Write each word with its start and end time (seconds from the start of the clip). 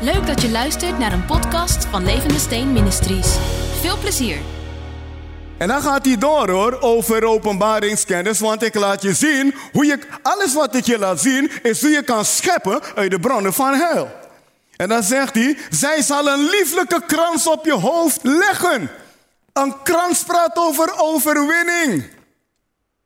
Leuk 0.00 0.26
dat 0.26 0.42
je 0.42 0.50
luistert 0.50 0.98
naar 0.98 1.12
een 1.12 1.24
podcast 1.24 1.84
van 1.84 2.04
Levende 2.04 2.38
Steen 2.38 2.72
Ministries. 2.72 3.36
Veel 3.80 3.98
plezier. 3.98 4.38
En 5.56 5.68
dan 5.68 5.82
gaat 5.82 6.04
hij 6.04 6.18
door 6.18 6.50
hoor, 6.50 6.80
over 6.80 7.24
openbaringskennis. 7.24 8.40
Want 8.40 8.62
ik 8.62 8.74
laat 8.74 9.02
je 9.02 9.14
zien 9.14 9.54
hoe 9.72 9.86
je. 9.86 9.98
Alles 10.22 10.54
wat 10.54 10.74
ik 10.74 10.84
je 10.84 10.98
laat 10.98 11.20
zien, 11.20 11.50
is 11.62 11.80
hoe 11.80 11.90
je 11.90 12.02
kan 12.02 12.24
scheppen 12.24 12.80
uit 12.94 13.10
de 13.10 13.20
bronnen 13.20 13.52
van 13.52 13.74
hel. 13.74 14.10
En 14.76 14.88
dan 14.88 15.02
zegt 15.02 15.34
hij: 15.34 15.58
Zij 15.70 16.02
zal 16.02 16.28
een 16.28 16.48
lieflijke 16.50 17.02
krans 17.06 17.46
op 17.46 17.64
je 17.64 17.74
hoofd 17.74 18.20
leggen. 18.22 18.90
Een 19.52 19.74
krans 19.82 20.22
praat 20.22 20.58
over 20.58 20.92
overwinning. 20.96 22.04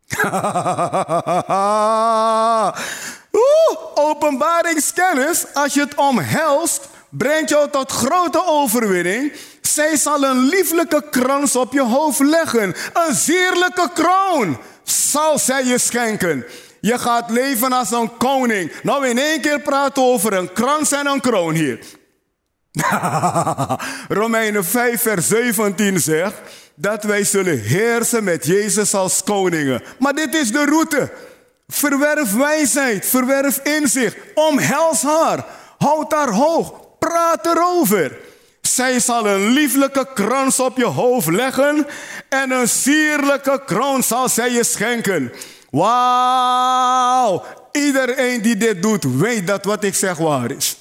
Oeh, 3.32 3.78
openbaringskennis, 3.94 5.44
als 5.54 5.74
je 5.74 5.80
het 5.80 5.94
omhelst, 5.94 6.88
brengt 7.08 7.50
jou 7.50 7.70
tot 7.70 7.92
grote 7.92 8.46
overwinning. 8.46 9.32
Zij 9.60 9.96
zal 9.96 10.22
een 10.22 10.38
lieflijke 10.38 11.04
krans 11.10 11.56
op 11.56 11.72
je 11.72 11.82
hoofd 11.82 12.20
leggen. 12.20 12.74
Een 12.92 13.14
zierlijke 13.14 13.90
kroon 13.94 14.58
zal 14.82 15.38
zij 15.38 15.64
je 15.64 15.78
schenken. 15.78 16.44
Je 16.80 16.98
gaat 16.98 17.30
leven 17.30 17.72
als 17.72 17.90
een 17.90 18.16
koning. 18.16 18.72
Nou, 18.82 19.08
in 19.08 19.18
één 19.18 19.40
keer 19.40 19.60
praten 19.60 20.02
over 20.02 20.32
een 20.32 20.52
krans 20.52 20.92
en 20.92 21.06
een 21.06 21.20
kroon 21.20 21.54
hier. 21.54 21.78
Romeinen 24.08 24.64
5, 24.64 25.02
vers 25.02 25.26
17 25.26 26.00
zegt 26.00 26.34
dat 26.74 27.04
wij 27.04 27.24
zullen 27.24 27.60
heersen 27.60 28.24
met 28.24 28.46
Jezus 28.46 28.94
als 28.94 29.24
koningen. 29.24 29.82
Maar 29.98 30.14
dit 30.14 30.34
is 30.34 30.52
de 30.52 30.64
route. 30.64 31.10
Verwerf 31.74 32.32
wijsheid, 32.32 33.06
verwerf 33.06 33.58
inzicht, 33.62 34.16
omhels 34.34 35.02
haar, 35.02 35.44
houd 35.78 36.12
haar 36.12 36.30
hoog, 36.30 36.72
praat 36.98 37.46
erover. 37.46 38.16
Zij 38.60 39.00
zal 39.00 39.26
een 39.26 39.46
lieflijke 39.46 40.08
krans 40.14 40.60
op 40.60 40.76
je 40.76 40.84
hoofd 40.84 41.28
leggen 41.28 41.86
en 42.28 42.50
een 42.50 42.68
sierlijke 42.68 43.62
kroon 43.66 44.02
zal 44.02 44.28
zij 44.28 44.50
je 44.52 44.64
schenken. 44.64 45.32
Wauw! 45.70 47.44
Iedereen 47.72 48.42
die 48.42 48.56
dit 48.56 48.82
doet, 48.82 49.04
weet 49.04 49.46
dat 49.46 49.64
wat 49.64 49.84
ik 49.84 49.94
zeg 49.94 50.16
waar 50.16 50.50
is. 50.50 50.76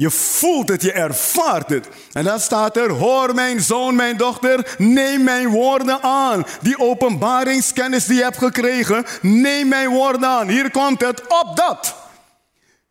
Je 0.00 0.10
voelt 0.10 0.68
het, 0.68 0.82
je 0.82 0.92
ervaart 0.92 1.68
het. 1.68 1.88
En 2.12 2.24
dan 2.24 2.40
staat 2.40 2.76
er, 2.76 2.90
hoor 2.90 3.34
mijn 3.34 3.60
zoon, 3.60 3.94
mijn 3.94 4.16
dochter, 4.16 4.74
neem 4.78 5.22
mijn 5.22 5.48
woorden 5.48 6.02
aan. 6.02 6.46
Die 6.60 6.78
openbaringskennis 6.78 8.04
die 8.04 8.16
je 8.16 8.22
hebt 8.22 8.38
gekregen, 8.38 9.06
neem 9.22 9.68
mijn 9.68 9.88
woorden 9.88 10.28
aan. 10.28 10.48
Hier 10.48 10.70
komt 10.70 11.00
het, 11.00 11.22
op 11.26 11.56
dat. 11.56 11.94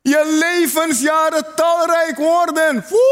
Je 0.02 0.38
levensjaren 0.40 1.46
talrijk 1.54 2.16
worden. 2.16 2.84
Woe! 2.88 3.06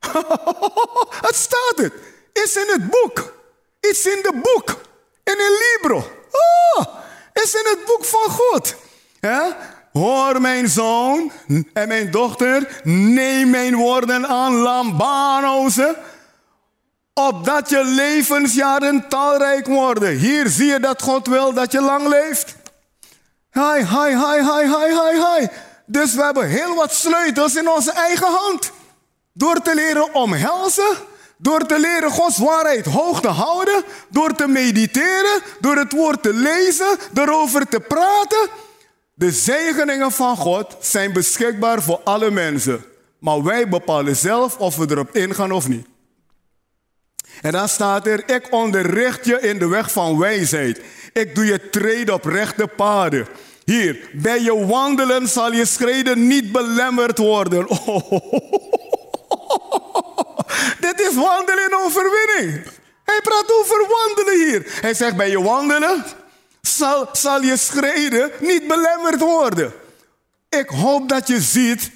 het 1.26 1.34
staat 1.34 1.74
het. 1.76 1.92
Is 2.32 2.56
in 2.56 2.68
het 2.68 2.90
boek. 2.90 3.34
Is 3.80 4.06
in 4.06 4.22
de 4.22 4.32
boek. 4.42 4.80
In 5.24 5.38
een 5.38 5.58
libro. 5.72 5.96
Oh, 6.30 6.86
is 7.32 7.54
in 7.54 7.64
het 7.64 7.84
boek 7.84 8.04
van 8.04 8.30
God. 8.30 8.74
Ja? 9.20 9.56
Hoor 9.92 10.40
mijn 10.40 10.68
zoon 10.68 11.32
en 11.72 11.88
mijn 11.88 12.10
dochter, 12.10 12.80
neem 12.84 13.50
mijn 13.50 13.74
woorden 13.74 14.28
aan, 14.28 14.54
lambanozen, 14.54 15.96
opdat 17.14 17.70
je 17.70 17.84
levensjaren 17.84 19.08
talrijk 19.08 19.66
worden. 19.66 20.16
Hier 20.16 20.48
zie 20.48 20.66
je 20.66 20.80
dat 20.80 21.02
God 21.02 21.26
wil 21.26 21.52
dat 21.52 21.72
je 21.72 21.80
lang 21.80 22.08
leeft. 22.08 22.56
Hi, 23.50 23.78
hi, 23.78 24.08
hi, 24.08 24.40
hi, 24.40 24.66
hi, 24.66 24.88
hi, 24.88 25.24
hi. 25.24 25.46
Dus 25.86 26.14
we 26.14 26.22
hebben 26.22 26.48
heel 26.48 26.74
wat 26.74 26.92
sleutels 26.94 27.56
in 27.56 27.68
onze 27.68 27.92
eigen 27.92 28.32
hand. 28.32 28.70
Door 29.32 29.60
te 29.62 29.74
leren 29.74 30.14
omhelzen, 30.14 30.96
door 31.36 31.66
te 31.66 31.78
leren 31.78 32.10
Gods 32.10 32.38
waarheid 32.38 32.86
hoog 32.86 33.20
te 33.20 33.28
houden, 33.28 33.84
door 34.08 34.34
te 34.34 34.46
mediteren, 34.46 35.42
door 35.60 35.76
het 35.76 35.92
woord 35.92 36.22
te 36.22 36.34
lezen, 36.34 36.98
erover 37.14 37.68
te 37.68 37.80
praten. 37.80 38.48
De 39.22 39.30
zegeningen 39.30 40.12
van 40.12 40.36
God 40.36 40.76
zijn 40.80 41.12
beschikbaar 41.12 41.82
voor 41.82 42.00
alle 42.04 42.30
mensen. 42.30 42.84
Maar 43.18 43.42
wij 43.42 43.68
bepalen 43.68 44.16
zelf 44.16 44.56
of 44.58 44.76
we 44.76 44.86
erop 44.90 45.16
ingaan 45.16 45.52
of 45.52 45.68
niet. 45.68 45.86
En 47.40 47.52
dan 47.52 47.68
staat 47.68 48.06
er, 48.06 48.28
ik 48.28 48.46
onderricht 48.50 49.24
je 49.24 49.40
in 49.40 49.58
de 49.58 49.66
weg 49.66 49.92
van 49.92 50.18
wijsheid. 50.18 50.80
Ik 51.12 51.34
doe 51.34 51.44
je 51.44 51.70
treden 51.70 52.14
op 52.14 52.24
rechte 52.24 52.66
paden. 52.66 53.26
Hier, 53.64 54.08
bij 54.12 54.40
je 54.40 54.66
wandelen 54.66 55.28
zal 55.28 55.52
je 55.52 55.64
schreden 55.64 56.26
niet 56.26 56.52
belemmerd 56.52 57.18
worden. 57.18 57.66
Dit 60.86 61.00
is 61.00 61.14
wandelen 61.14 61.64
in 61.64 61.76
overwinning. 61.84 62.66
Hij 63.04 63.20
praat 63.22 63.52
over 63.60 63.86
wandelen 63.88 64.48
hier. 64.48 64.78
Hij 64.80 64.94
zegt 64.94 65.16
bij 65.16 65.30
je 65.30 65.42
wandelen 65.42 66.04
zal, 66.62 67.08
zal 67.12 67.42
je 67.42 67.56
schreden 67.56 68.30
niet 68.40 68.66
belemmerd 68.66 69.20
worden. 69.20 69.72
Ik 70.48 70.68
hoop 70.68 71.08
dat 71.08 71.28
je 71.28 71.40
ziet 71.40 71.90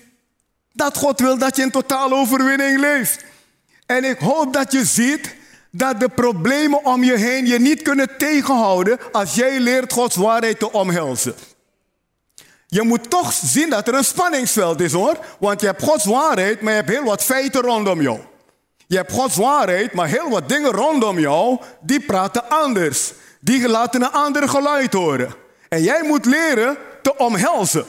dat 0.72 0.97
God 0.97 1.21
wil 1.21 1.38
dat 1.38 1.56
je 1.56 1.62
in 1.62 1.71
totale 1.71 2.15
overwinning 2.15 2.81
leeft. 2.81 3.25
En 3.87 4.05
ik 4.05 4.19
hoop 4.19 4.53
dat 4.53 4.72
je 4.72 4.84
ziet 4.84 5.34
dat 5.71 6.00
de 6.00 6.09
problemen 6.09 6.84
om 6.84 7.05
je 7.05 7.16
heen 7.16 7.47
je 7.47 7.59
niet 7.59 7.82
kunnen 7.82 8.16
tegenhouden 8.19 8.99
als 9.12 9.34
jij 9.34 9.60
leert 9.60 9.93
Gods 9.93 10.16
waarheid 10.16 10.59
te 10.59 10.72
omhelzen. 10.72 11.34
Je 12.66 12.82
moet 12.82 13.10
toch 13.10 13.32
zien 13.32 13.71
dat 13.71 13.88
er 13.88 13.94
een 13.94 14.05
spanningsveld 14.05 14.81
is 14.81 14.93
hoor. 14.93 15.19
Want 15.38 15.60
je 15.60 15.66
hebt 15.66 15.82
Gods 15.82 16.05
waarheid, 16.05 16.60
maar 16.60 16.72
je 16.72 16.78
hebt 16.78 16.91
heel 16.91 17.05
wat 17.05 17.22
feiten 17.22 17.60
rondom 17.60 18.03
jou. 18.03 18.21
Je 18.87 18.97
hebt 18.97 19.12
Gods 19.12 19.37
waarheid, 19.37 19.93
maar 19.93 20.09
heel 20.09 20.31
wat 20.31 20.49
dingen 20.49 20.71
rondom 20.71 21.19
jou, 21.19 21.60
die 21.81 22.00
praten 22.00 22.49
anders. 22.49 23.12
Die 23.41 23.69
laten 23.69 24.02
een 24.02 24.12
ander 24.12 24.48
geluid 24.48 24.92
horen. 24.92 25.34
En 25.69 25.82
jij 25.82 26.02
moet 26.02 26.24
leren 26.24 26.76
te 27.02 27.16
omhelzen. 27.16 27.84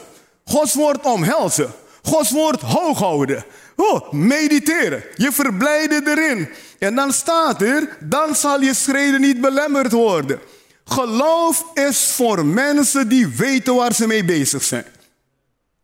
Gods 0.45 0.73
woord 0.73 1.05
omhelzen. 1.05 1.73
Gods 2.03 2.31
woord 2.31 2.61
hoog 2.61 2.99
houden. 2.99 3.45
Oh, 3.75 4.11
mediteren. 4.11 5.03
Je 5.15 5.31
verblijden 5.31 6.07
erin. 6.07 6.49
En 6.79 6.95
dan 6.95 7.13
staat 7.13 7.61
er, 7.61 7.97
dan 7.99 8.35
zal 8.35 8.61
je 8.61 8.73
schreden 8.73 9.21
niet 9.21 9.41
belemmerd 9.41 9.91
worden. 9.91 10.39
Geloof 10.85 11.65
is 11.73 12.11
voor 12.11 12.45
mensen 12.45 13.09
die 13.09 13.27
weten 13.27 13.75
waar 13.75 13.93
ze 13.93 14.07
mee 14.07 14.25
bezig 14.25 14.63
zijn. 14.63 14.85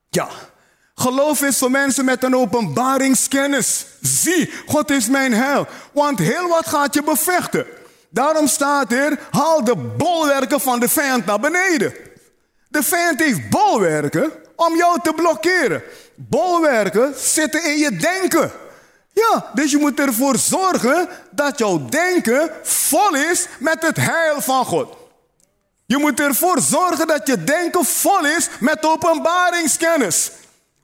Ja, 0.09 0.29
geloof 0.95 1.41
is 1.41 1.57
voor 1.57 1.71
mensen 1.71 2.05
met 2.05 2.23
een 2.23 2.35
openbaringskennis. 2.35 3.85
Zie, 4.01 4.51
God 4.65 4.91
is 4.91 5.07
mijn 5.07 5.33
heil. 5.33 5.67
Want 5.91 6.19
heel 6.19 6.47
wat 6.47 6.67
gaat 6.67 6.93
je 6.93 7.03
bevechten. 7.03 7.65
Daarom 8.13 8.47
staat 8.47 8.91
er, 8.91 9.19
haal 9.31 9.63
de 9.63 9.75
bolwerken 9.75 10.61
van 10.61 10.79
de 10.79 10.89
vijand 10.89 11.25
naar 11.25 11.39
beneden. 11.39 11.93
De 12.69 12.83
vijand 12.83 13.19
heeft 13.19 13.49
bolwerken 13.49 14.31
om 14.55 14.75
jou 14.75 14.99
te 15.01 15.13
blokkeren. 15.13 15.83
Bolwerken 16.15 17.13
zitten 17.17 17.63
in 17.63 17.77
je 17.77 17.95
denken. 17.95 18.51
Ja, 19.13 19.49
dus 19.53 19.71
je 19.71 19.77
moet 19.77 19.99
ervoor 19.99 20.37
zorgen 20.37 21.07
dat 21.31 21.57
jouw 21.57 21.85
denken 21.89 22.51
vol 22.63 23.15
is 23.15 23.47
met 23.59 23.81
het 23.81 23.97
heil 23.97 24.41
van 24.41 24.65
God. 24.65 24.95
Je 25.85 25.97
moet 25.97 26.19
ervoor 26.19 26.59
zorgen 26.61 27.07
dat 27.07 27.27
je 27.27 27.43
denken 27.43 27.85
vol 27.85 28.25
is 28.25 28.49
met 28.59 28.85
openbaringskennis. 28.85 30.31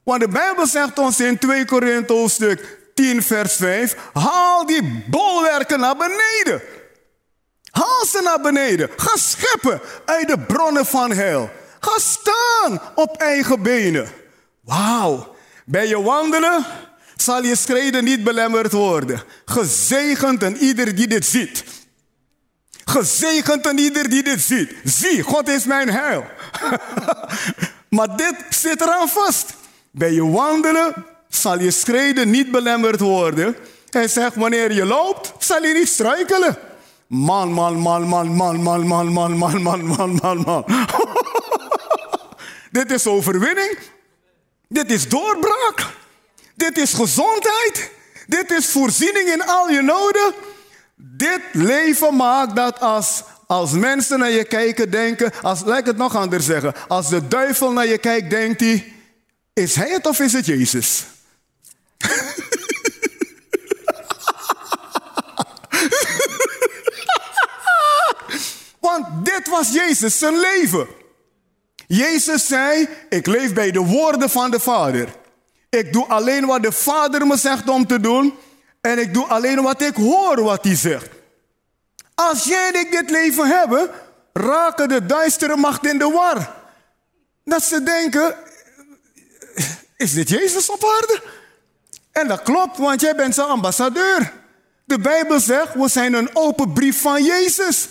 Want 0.04 0.22
de 0.22 0.28
Bijbel 0.28 0.68
zegt 0.68 1.00
ons 1.00 1.20
in 1.20 1.38
2 1.38 1.66
Korinthe 1.66 2.14
hoofdstuk 2.14 2.78
10 2.94 3.24
vers 3.24 3.56
5, 3.56 3.96
haal 4.14 4.66
die 4.66 5.04
bolwerken 5.08 5.80
naar 5.80 5.98
beneden. 5.98 6.62
Haal 7.80 8.06
ze 8.06 8.22
naar 8.24 8.42
beneden. 8.42 8.90
Ga 8.96 9.18
scheppen 9.18 9.82
uit 10.06 10.28
de 10.28 10.40
bronnen 10.40 10.86
van 10.86 11.12
heil. 11.12 11.50
Ga 11.80 12.00
staan 12.00 12.82
op 12.96 13.18
eigen 13.18 13.62
benen. 13.62 14.10
Wauw. 14.62 15.36
Bij 15.66 15.88
je 15.88 16.02
wandelen 16.02 16.66
zal 17.16 17.44
je 17.44 17.56
schreden 17.56 18.04
niet 18.04 18.24
belemmerd 18.24 18.72
worden. 18.72 19.24
Gezegend 19.46 20.44
en 20.44 20.58
ieder 20.58 20.96
die 20.96 21.08
dit 21.08 21.26
ziet. 21.26 21.64
Gezegend 22.86 23.68
en 23.68 23.78
ieder 23.78 24.10
die 24.10 24.24
dit 24.24 24.42
ziet. 24.42 24.76
Zie, 24.84 25.22
God 25.22 25.48
is 25.48 25.66
mijn 25.66 25.90
heil. 25.90 26.26
maar 27.90 28.18
dit 28.18 28.36
zit 28.50 28.82
eraan 28.82 29.10
vast. 29.10 29.54
Bij 29.92 30.14
je 30.14 30.26
wandelen 30.26 31.06
zal 31.30 31.60
je 31.60 31.72
schreden 31.72 32.30
niet 32.30 32.52
belemmerd 32.52 33.00
worden. 33.00 33.56
Hij 33.90 34.08
zegt, 34.08 34.36
wanneer 34.36 34.74
je 34.74 34.86
loopt, 34.86 35.34
zal 35.38 35.64
je 35.64 35.74
niet 35.74 35.88
struikelen. 35.88 36.58
Man, 37.10 37.52
man, 37.54 37.80
man, 37.80 38.08
man, 38.08 38.36
man, 38.36 38.62
man, 38.62 38.88
man, 38.88 39.12
man, 39.14 39.38
man, 39.38 39.64
man, 39.64 39.86
man, 39.86 40.20
man, 40.22 40.42
man. 40.42 40.64
Dit 42.72 42.92
is 42.92 43.08
overwinning. 43.08 43.78
Dit 44.68 44.92
is 44.92 45.10
doorbraak. 45.10 45.86
Dit 46.56 46.78
is 46.78 46.94
gezondheid. 46.94 47.92
Dit 48.28 48.52
is 48.52 48.66
voorziening 48.66 49.30
in 49.30 49.44
al 49.46 49.70
je 49.70 49.82
noden. 49.82 50.34
Dit 50.96 51.42
leven 51.52 52.16
maakt 52.16 52.56
dat 52.56 52.80
als, 52.80 53.24
als 53.48 53.72
mensen 53.72 54.20
naar 54.20 54.32
je 54.32 54.44
kijken, 54.44 54.92
denken, 54.92 55.32
als, 55.42 55.62
laat 55.66 55.80
ik 55.80 55.86
het 55.86 55.98
nog 55.98 56.16
anders 56.16 56.46
zeggen, 56.46 56.74
als 56.88 57.10
de 57.10 57.28
duivel 57.28 57.72
naar 57.72 57.88
je 57.88 57.98
kijkt, 57.98 58.30
denkt 58.30 58.60
hij, 58.60 58.94
Is 59.54 59.76
hij 59.76 59.90
het 59.90 60.08
of 60.08 60.20
is 60.20 60.34
het 60.34 60.46
Jezus? 60.46 61.06
Want 68.90 69.26
dit 69.26 69.48
was 69.48 69.72
Jezus 69.72 70.20
zijn 70.20 70.40
leven. 70.40 70.88
Jezus 71.88 72.48
zei: 72.48 72.88
Ik 73.10 73.28
leef 73.28 73.54
bij 73.54 73.72
de 73.72 73.80
woorden 73.80 74.30
van 74.30 74.52
de 74.52 74.60
Vader. 74.60 75.16
Ik 75.70 75.94
doe 75.94 76.06
alleen 76.06 76.46
wat 76.46 76.64
de 76.64 76.72
Vader 76.72 77.28
me 77.28 77.38
zegt 77.38 77.70
om 77.70 77.88
te 77.88 78.00
doen. 78.00 78.38
En 78.82 79.00
ik 79.00 79.14
doe 79.14 79.26
alleen 79.26 79.62
wat 79.62 79.82
ik 79.82 79.96
hoor 79.96 80.44
wat 80.44 80.64
hij 80.64 80.76
zegt. 80.76 81.10
Als 82.16 82.44
jij 82.44 82.68
en 82.68 82.80
ik 82.80 82.92
dit 82.92 83.10
leven 83.10 83.48
hebben, 83.48 83.90
raken 84.34 84.90
de 84.90 85.06
duistere 85.06 85.56
machten 85.56 85.92
in 85.92 85.98
de 85.98 86.10
war. 86.10 86.56
Dat 87.44 87.64
ze 87.64 87.84
denken, 87.84 88.36
is 89.98 90.14
dit 90.14 90.30
Jezus 90.30 90.70
op 90.70 90.84
aarde? 90.84 91.22
En 92.12 92.28
dat 92.28 92.42
klopt, 92.42 92.78
want 92.78 93.02
jij 93.02 93.16
bent 93.16 93.36
zijn 93.36 93.48
ambassadeur. 93.48 94.34
De 94.86 95.00
Bijbel 95.00 95.40
zegt, 95.40 95.74
we 95.74 95.88
zijn 95.88 96.14
een 96.14 96.36
open 96.36 96.74
brief 96.74 97.02
van 97.02 97.24
Jezus. 97.24 97.88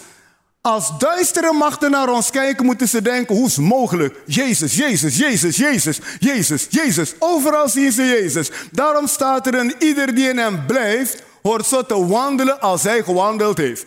Als 0.60 0.98
duistere 0.98 1.52
machten 1.52 1.90
naar 1.90 2.08
ons 2.08 2.30
kijken, 2.30 2.64
moeten 2.64 2.88
ze 2.88 3.02
denken: 3.02 3.36
hoe 3.36 3.46
is 3.46 3.56
het 3.56 3.64
mogelijk? 3.64 4.20
Jezus, 4.26 4.74
Jezus, 4.74 5.16
Jezus, 5.16 5.56
Jezus, 5.56 6.00
Jezus, 6.18 6.66
Jezus. 6.70 7.14
Overal 7.18 7.68
zien 7.68 7.92
ze 7.92 8.02
Jezus. 8.02 8.50
Daarom 8.72 9.06
staat 9.06 9.46
er 9.46 9.54
een 9.54 9.74
ieder 9.78 10.14
die 10.14 10.28
in 10.28 10.38
hem 10.38 10.66
blijft, 10.66 11.22
hoort 11.42 11.66
zo 11.66 11.82
te 11.82 12.06
wandelen 12.06 12.60
als 12.60 12.82
hij 12.82 13.02
gewandeld 13.02 13.58
heeft. 13.58 13.86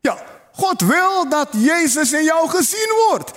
Ja, 0.00 0.18
God 0.52 0.80
wil 0.80 1.28
dat 1.28 1.48
Jezus 1.50 2.12
in 2.12 2.24
jou 2.24 2.48
gezien 2.48 2.92
wordt. 3.08 3.32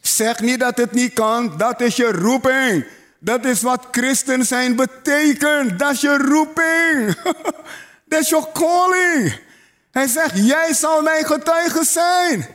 Zeg 0.00 0.40
niet 0.40 0.60
dat 0.60 0.76
het 0.76 0.92
niet 0.92 1.12
kan, 1.12 1.56
dat 1.56 1.80
is 1.80 1.96
je 1.96 2.12
roeping. 2.12 2.86
Dat 3.18 3.44
is 3.44 3.62
wat 3.62 3.86
christen 3.90 4.46
zijn 4.46 4.76
betekent. 4.76 5.78
Dat 5.78 5.92
is 5.92 6.00
je 6.00 6.16
roeping. 6.16 7.16
Dat 8.08 8.20
is 8.20 8.28
je 8.28 8.42
calling. 8.52 9.38
Hij 9.96 10.06
zegt, 10.06 10.32
jij 10.34 10.74
zal 10.74 11.02
mijn 11.02 11.24
getuige 11.24 11.84
zijn. 11.84 12.46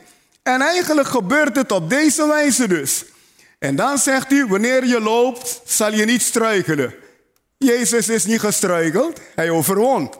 En 0.42 0.60
eigenlijk 0.60 1.08
gebeurt 1.08 1.56
het 1.56 1.72
op 1.72 1.90
deze 1.90 2.26
wijze 2.26 2.68
dus. 2.68 3.04
En 3.58 3.76
dan 3.76 3.98
zegt 3.98 4.30
hij, 4.30 4.46
wanneer 4.46 4.86
je 4.86 5.00
loopt, 5.00 5.60
zal 5.64 5.92
je 5.92 6.04
niet 6.04 6.22
struikelen. 6.22 6.94
Jezus 7.58 8.08
is 8.08 8.24
niet 8.24 8.40
gestruikeld, 8.40 9.20
hij 9.34 9.50
overwon. 9.50 10.12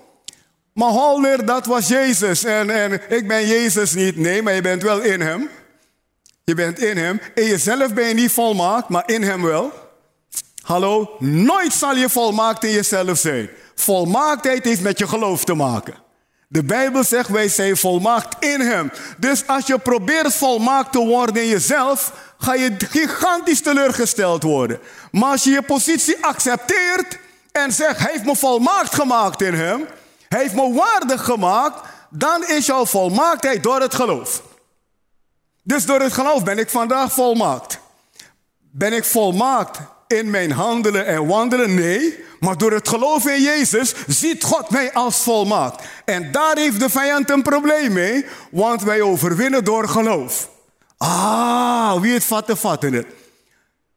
Maar 0.72 0.88
Holder, 0.88 1.46
dat 1.46 1.66
was 1.66 1.88
Jezus. 1.88 2.44
En, 2.44 2.70
en 2.70 2.92
ik 2.92 3.28
ben 3.28 3.46
Jezus 3.46 3.92
niet. 3.92 4.16
Nee, 4.16 4.42
maar 4.42 4.54
je 4.54 4.60
bent 4.60 4.82
wel 4.82 5.00
in 5.00 5.20
hem. 5.20 5.48
Je 6.44 6.54
bent 6.54 6.78
in 6.78 6.96
hem. 6.96 7.20
In 7.34 7.46
jezelf 7.46 7.94
ben 7.94 8.08
je 8.08 8.14
niet 8.14 8.32
volmaakt, 8.32 8.88
maar 8.88 9.08
in 9.08 9.22
hem 9.22 9.42
wel. 9.42 9.72
Hallo, 10.62 11.16
nooit 11.19 11.72
zal 11.72 11.96
je 11.96 12.08
volmaakt 12.08 12.64
in 12.64 12.72
jezelf 12.72 13.19
zijn. 13.19 13.48
Volmaaktheid 13.74 14.64
heeft 14.64 14.82
met 14.82 14.98
je 14.98 15.08
geloof 15.08 15.44
te 15.44 15.54
maken. 15.54 16.10
De 16.52 16.64
Bijbel 16.64 17.04
zegt 17.04 17.28
wij 17.28 17.49
zijn 17.49 17.76
volmaakt 17.76 18.44
in 18.44 18.60
Hem. 18.60 18.93
Dus 19.19 19.46
als 19.46 19.66
je 19.66 19.78
probeert 19.78 20.34
volmaakt 20.34 20.93
te 20.93 20.99
worden 20.99 21.43
in 21.43 21.49
jezelf, 21.49 22.12
ga 22.38 22.54
je 22.54 22.76
gigantisch 22.78 23.62
teleurgesteld 23.62 24.43
worden. 24.43 24.81
Maar 25.10 25.31
als 25.31 25.44
je 25.44 25.50
je 25.50 25.62
positie 25.62 26.25
accepteert 26.25 27.19
en 27.52 27.72
zegt, 27.72 27.99
Hij 27.99 28.12
heeft 28.12 28.25
me 28.25 28.37
volmaakt 28.37 28.94
gemaakt 28.94 29.43
in 29.43 29.54
Hem, 29.54 29.87
Hij 30.28 30.40
heeft 30.40 30.54
me 30.54 30.72
waardig 30.72 31.25
gemaakt, 31.25 31.88
dan 32.10 32.46
is 32.46 32.66
jouw 32.66 32.87
volmaaktheid 32.87 33.62
door 33.62 33.81
het 33.81 33.94
geloof. 33.94 34.43
Dus 35.62 35.87
door 35.87 36.00
het 36.00 36.12
geloof 36.12 36.44
ben 36.44 36.58
ik 36.58 36.70
vandaag 36.70 37.12
volmaakt. 37.12 37.78
Ben 38.58 38.93
ik 38.93 39.05
volmaakt 39.05 39.81
in 40.18 40.30
mijn 40.30 40.52
handelen 40.52 41.06
en 41.06 41.26
wandelen? 41.26 41.74
Nee. 41.74 42.24
Maar 42.40 42.58
door 42.58 42.72
het 42.72 42.88
geloof 42.88 43.26
in 43.26 43.42
Jezus 43.42 43.94
ziet 44.06 44.42
God 44.42 44.70
mij 44.70 44.92
als 44.92 45.22
volmaakt. 45.22 45.84
En 46.04 46.32
daar 46.32 46.56
heeft 46.56 46.80
de 46.80 46.90
vijand 46.90 47.30
een 47.30 47.42
probleem 47.42 47.92
mee, 47.92 48.24
want 48.50 48.82
wij 48.82 49.00
overwinnen 49.00 49.64
door 49.64 49.88
geloof. 49.88 50.48
Ah, 50.96 52.00
wie 52.00 52.12
het 52.12 52.24
vatte, 52.24 52.56
vatte 52.56 52.86
het. 52.86 53.06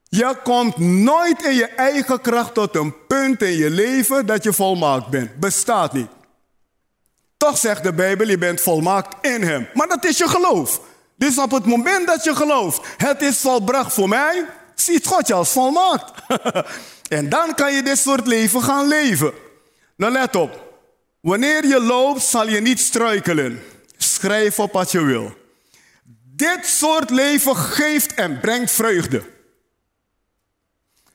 Je 0.09 0.35
komt 0.44 0.77
nooit 0.77 1.44
in 1.44 1.56
je 1.56 1.65
eigen 1.65 2.21
kracht 2.21 2.53
tot 2.53 2.75
een 2.75 2.94
punt 3.07 3.41
in 3.41 3.57
je 3.57 3.69
leven 3.69 4.25
dat 4.25 4.44
je 4.44 4.53
volmaakt 4.53 5.07
bent. 5.07 5.39
Bestaat 5.39 5.94
niet. 5.94 6.09
Toch 7.38 7.57
zegt 7.57 7.83
de 7.83 7.94
Bijbel, 7.94 8.27
je 8.27 8.38
bent 8.38 8.62
volmaakt 8.62 9.27
in 9.27 9.44
Hem. 9.44 9.67
Maar 9.73 9.88
dat 9.88 10.06
is 10.06 10.17
je 10.17 10.27
geloof. 10.27 10.81
Dus 11.17 11.38
op 11.38 11.51
het 11.51 11.65
moment 11.65 12.07
dat 12.07 12.23
je 12.23 12.35
gelooft, 12.35 12.81
het 12.97 13.21
is 13.21 13.38
volbracht 13.38 13.94
voor 13.94 14.09
mij, 14.09 14.45
ziet 14.75 15.06
God 15.06 15.27
je 15.27 15.33
als 15.33 15.50
volmaakt. 15.50 16.12
en 17.07 17.30
dan 17.30 17.56
kan 17.56 17.74
je 17.74 17.83
dit 17.83 17.98
soort 17.98 18.27
leven 18.27 18.63
gaan 18.63 18.88
leven. 18.88 19.33
Nou 19.95 20.12
let 20.12 20.36
op. 20.36 20.63
Wanneer 21.22 21.68
je 21.68 21.81
loopt, 21.81 22.22
zal 22.22 22.48
je 22.48 22.62
niet 22.62 22.80
struikelen. 22.80 23.63
Schrijf 23.98 24.60
op 24.60 24.72
wat 24.74 24.92
je 24.92 25.04
wil. 25.04 25.38
Dit 26.24 26.66
soort 26.66 27.10
leven 27.10 27.56
geeft 27.56 28.13
en 28.13 28.39
brengt 28.39 28.72
vreugde. 28.72 29.24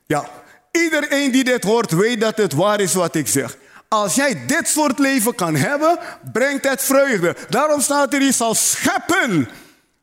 Ja, 0.06 0.28
iedereen 0.72 1.30
die 1.30 1.44
dit 1.44 1.64
hoort 1.64 1.90
weet 1.90 2.20
dat 2.20 2.36
het 2.36 2.52
waar 2.52 2.80
is 2.80 2.94
wat 2.94 3.14
ik 3.14 3.28
zeg. 3.28 3.56
Als 3.88 4.14
jij 4.14 4.46
dit 4.46 4.68
soort 4.68 4.98
leven 4.98 5.34
kan 5.34 5.54
hebben, 5.54 5.98
brengt 6.32 6.68
het 6.68 6.82
vreugde. 6.82 7.36
Daarom 7.48 7.80
staat 7.80 8.14
er, 8.14 8.22
je 8.22 8.32
zal 8.32 8.54
scheppen 8.54 9.48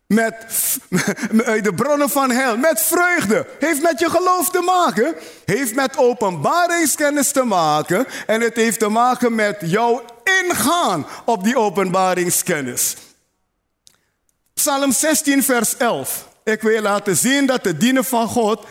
met 0.07 0.35
de 1.67 1.73
bronnen 1.75 2.09
van 2.09 2.31
hel, 2.31 2.57
met 2.57 2.81
vreugde. 2.81 3.47
Heeft 3.59 3.81
met 3.81 3.99
je 3.99 4.09
geloof 4.09 4.49
te 4.49 4.61
maken. 4.61 5.15
Heeft 5.45 5.75
met 5.75 5.97
openbaringskennis 5.97 7.31
te 7.31 7.43
maken. 7.43 8.07
En 8.27 8.41
het 8.41 8.55
heeft 8.55 8.79
te 8.79 8.89
maken 8.89 9.35
met 9.35 9.57
jouw 9.59 10.05
ingaan 10.43 11.07
op 11.25 11.43
die 11.43 11.57
openbaringskennis. 11.57 12.95
Psalm 14.53 14.91
16, 14.91 15.43
vers 15.43 15.77
11. 15.77 16.27
Ik 16.43 16.61
wil 16.61 16.81
laten 16.81 17.15
zien 17.15 17.45
dat 17.45 17.65
het 17.65 17.79
dienen 17.79 18.05
van 18.05 18.27
God 18.27 18.65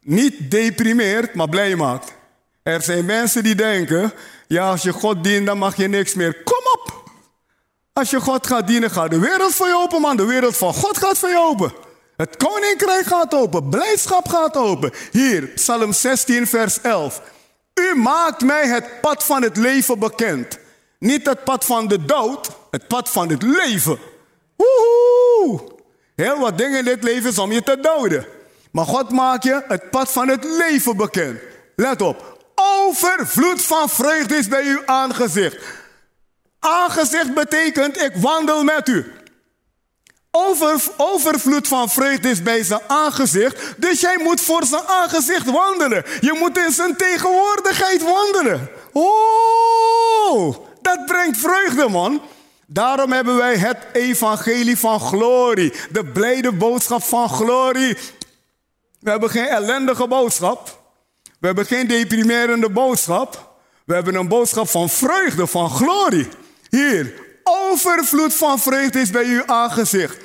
niet 0.00 0.50
deprimeert, 0.50 1.34
maar 1.34 1.48
blij 1.48 1.76
maakt. 1.76 2.12
Er 2.62 2.82
zijn 2.82 3.04
mensen 3.04 3.42
die 3.42 3.54
denken, 3.54 4.12
ja, 4.46 4.70
als 4.70 4.82
je 4.82 4.92
God 4.92 5.24
dient, 5.24 5.46
dan 5.46 5.58
mag 5.58 5.76
je 5.76 5.88
niks 5.88 6.14
meer. 6.14 6.42
Kom! 6.42 6.59
Als 7.92 8.10
je 8.10 8.20
God 8.20 8.46
gaat 8.46 8.66
dienen, 8.66 8.90
gaat 8.90 9.10
de 9.10 9.18
wereld 9.18 9.54
voor 9.54 9.66
je 9.66 9.76
open, 9.76 10.00
man. 10.00 10.16
De 10.16 10.24
wereld 10.24 10.56
van 10.56 10.74
God 10.74 10.98
gaat 10.98 11.18
voor 11.18 11.28
je 11.28 11.38
open. 11.38 11.72
Het 12.16 12.36
koninkrijk 12.36 13.06
gaat 13.06 13.34
open. 13.34 13.68
Blijdschap 13.68 14.28
gaat 14.28 14.56
open. 14.56 14.92
Hier, 15.10 15.46
Psalm 15.46 15.92
16, 15.92 16.46
vers 16.46 16.80
11. 16.80 17.22
U 17.74 17.94
maakt 17.96 18.42
mij 18.42 18.66
het 18.66 19.00
pad 19.00 19.24
van 19.24 19.42
het 19.42 19.56
leven 19.56 19.98
bekend. 19.98 20.58
Niet 20.98 21.26
het 21.26 21.44
pad 21.44 21.64
van 21.64 21.88
de 21.88 22.04
dood, 22.04 22.50
het 22.70 22.88
pad 22.88 23.08
van 23.08 23.28
het 23.28 23.42
leven. 23.42 23.98
Woehoe! 24.56 25.60
Heel 26.16 26.38
wat 26.38 26.58
dingen 26.58 26.78
in 26.78 26.84
dit 26.84 27.02
leven 27.02 27.30
is 27.30 27.38
om 27.38 27.52
je 27.52 27.62
te 27.62 27.80
doden. 27.80 28.26
Maar 28.72 28.84
God 28.84 29.10
maakt 29.10 29.44
je 29.44 29.64
het 29.68 29.90
pad 29.90 30.12
van 30.12 30.28
het 30.28 30.44
leven 30.44 30.96
bekend. 30.96 31.40
Let 31.76 32.02
op. 32.02 32.38
Overvloed 32.54 33.62
van 33.62 33.88
vreugde 33.88 34.36
is 34.36 34.48
bij 34.48 34.64
uw 34.64 34.82
aangezicht. 34.86 35.56
Aangezicht 36.60 37.34
betekent 37.34 38.00
ik 38.00 38.12
wandel 38.14 38.64
met 38.64 38.88
u. 38.88 39.12
Over, 40.30 40.82
overvloed 40.96 41.68
van 41.68 41.88
vreugde 41.88 42.30
is 42.30 42.42
bij 42.42 42.62
zijn 42.62 42.80
aangezicht. 42.86 43.74
Dus 43.76 44.00
jij 44.00 44.18
moet 44.22 44.40
voor 44.40 44.64
zijn 44.64 44.86
aangezicht 44.86 45.50
wandelen. 45.50 46.04
Je 46.20 46.36
moet 46.38 46.58
in 46.58 46.72
zijn 46.72 46.96
tegenwoordigheid 46.96 48.02
wandelen. 48.02 48.70
Oh, 48.92 50.56
dat 50.82 51.06
brengt 51.06 51.38
vreugde, 51.38 51.88
man. 51.88 52.22
Daarom 52.66 53.12
hebben 53.12 53.36
wij 53.36 53.56
het 53.56 53.78
evangelie 53.92 54.78
van 54.78 55.00
glorie. 55.00 55.72
De 55.90 56.04
blijde 56.04 56.52
boodschap 56.52 57.02
van 57.02 57.28
glorie. 57.28 57.96
We 59.00 59.10
hebben 59.10 59.30
geen 59.30 59.46
ellendige 59.46 60.06
boodschap. 60.06 60.82
We 61.40 61.46
hebben 61.46 61.66
geen 61.66 61.86
deprimerende 61.86 62.70
boodschap. 62.70 63.54
We 63.84 63.94
hebben 63.94 64.14
een 64.14 64.28
boodschap 64.28 64.68
van 64.68 64.88
vreugde, 64.88 65.46
van 65.46 65.70
glorie. 65.70 66.28
Hier, 66.70 67.14
overvloed 67.44 68.34
van 68.34 68.58
vreugde 68.58 69.00
is 69.00 69.10
bij 69.10 69.24
uw 69.24 69.46
aangezicht. 69.46 70.16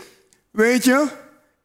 Weet 0.51 0.83
je, 0.83 1.07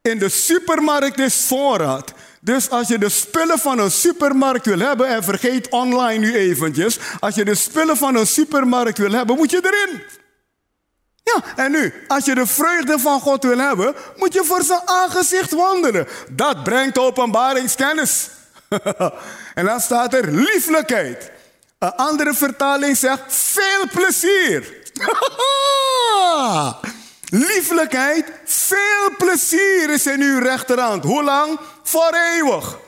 in 0.03 0.19
de 0.19 0.29
supermarkt 0.29 1.19
is 1.19 1.45
voorraad. 1.47 2.13
Dus 2.41 2.71
als 2.71 2.89
je 2.89 2.99
de 2.99 3.09
spullen 3.09 3.59
van 3.59 3.79
een 3.79 3.91
supermarkt 3.91 4.67
wil 4.67 4.79
hebben, 4.79 5.09
en 5.09 5.25
vergeet 5.25 5.69
online 5.69 6.19
nu 6.19 6.35
eventjes, 6.35 6.99
als 7.19 7.35
je 7.35 7.45
de 7.45 7.55
spullen 7.55 7.97
van 7.97 8.15
een 8.17 8.27
supermarkt 8.27 8.99
wil 8.99 9.13
hebben, 9.13 9.37
moet 9.37 9.51
je 9.51 9.61
erin. 9.63 10.03
Ja, 11.23 11.43
en 11.57 11.71
nu, 11.71 11.93
als 12.07 12.25
je 12.25 12.35
de 12.35 12.47
vreugde 12.47 12.99
van 12.99 13.21
God 13.21 13.45
wil 13.45 13.59
hebben, 13.59 13.95
moet 14.17 14.33
je 14.33 14.45
voor 14.45 14.63
zijn 14.63 14.81
aangezicht 14.85 15.51
wandelen. 15.51 16.09
Dat 16.31 16.65
brengt 16.65 16.99
openbaringskennis. 16.99 18.29
en 19.55 19.65
dan 19.65 19.81
staat 19.81 20.15
er 20.15 20.33
lieflijkheid. 20.33 21.31
Een 21.81 21.95
andere 21.95 22.35
vertaling 22.35 22.97
zegt 22.97 23.21
veel 23.29 23.89
plezier. 23.93 24.77
Lieflijkheid, 27.49 28.33
veel 28.45 29.17
plezier 29.19 29.91
is 29.91 30.07
in 30.07 30.21
uw 30.21 30.39
rechterhand. 30.39 31.05
Hoe 31.05 31.23
lang? 31.23 31.59
Voor 31.83 32.15
eeuwig. 32.35 32.79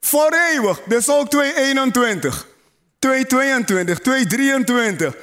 Voor 0.00 0.32
eeuwig. 0.50 0.80
Dus 0.84 1.08
ook 1.08 1.30
221. 1.30 2.46
222, 2.98 3.98
223. 3.98 5.16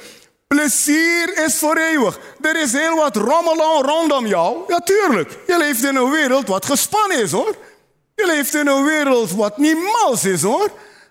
Plezier 0.46 1.44
is 1.44 1.54
voor 1.54 1.76
eeuwig. 1.76 2.18
Er 2.40 2.60
is 2.60 2.72
heel 2.72 2.96
wat 2.96 3.16
rommel 3.16 3.82
rondom 3.82 4.26
jou. 4.26 4.56
Ja, 4.68 4.78
tuurlijk. 4.78 5.38
Je 5.46 5.58
leeft 5.58 5.84
in 5.84 5.96
een 5.96 6.10
wereld 6.10 6.48
wat 6.48 6.66
gespannen 6.66 7.22
is, 7.22 7.30
hoor. 7.30 7.56
Je 8.14 8.26
leeft 8.26 8.54
in 8.54 8.66
een 8.66 8.84
wereld 8.84 9.30
wat 9.30 9.58
niet 9.58 9.78
mals 9.78 10.24
is, 10.24 10.42
hoor. 10.42 10.70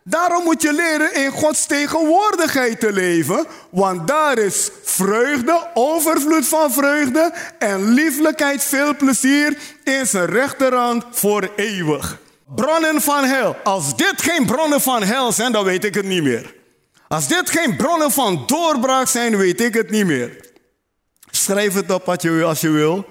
Daarom 0.10 0.44
moet 0.44 0.62
je 0.62 0.74
leren 0.74 1.14
in 1.14 1.32
Gods 1.32 1.66
tegenwoordigheid 1.66 2.80
te 2.80 2.94
leven, 2.94 3.46
want 3.70 4.08
daar 4.08 4.38
is 4.38 4.70
vreugde, 4.84 5.68
overvloed 5.74 6.48
van 6.48 6.72
vreugde 6.72 7.34
en 7.60 7.90
lieflijkheid, 7.90 8.64
veel 8.64 8.96
plezier 8.96 9.58
in 9.84 10.06
zijn 10.06 10.26
rechterhand 10.26 11.06
voor 11.12 11.52
eeuwig. 11.56 12.20
Bronnen 12.56 13.02
van 13.02 13.24
hel. 13.24 13.56
Als 13.64 13.96
dit 13.96 14.22
geen 14.22 14.46
bronnen 14.46 14.82
van 14.82 15.04
hel 15.04 15.32
zijn, 15.32 15.52
dan 15.52 15.64
weet 15.64 15.84
ik 15.84 15.94
het 15.94 16.06
niet 16.06 16.24
meer. 16.24 16.56
Als 17.08 17.28
dit 17.28 17.50
geen 17.50 17.76
bronnen 17.76 18.12
van 18.12 18.44
doorbraak 18.46 19.08
zijn, 19.08 19.38
weet 19.38 19.62
ik 19.62 19.74
het 19.74 19.90
niet 19.90 20.06
meer. 20.06 20.46
Schrijf 21.32 21.74
het 21.74 21.92
op 21.92 22.06
wat 22.06 22.22
je, 22.22 22.44
als 22.44 22.62
je 22.62 22.70
wil. 22.70 23.06